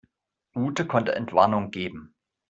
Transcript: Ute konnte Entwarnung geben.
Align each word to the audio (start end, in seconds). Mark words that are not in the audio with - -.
Ute 0.55 0.87
konnte 0.87 1.13
Entwarnung 1.13 1.69
geben. 1.69 2.15